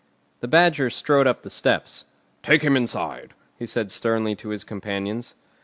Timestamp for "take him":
2.41-2.75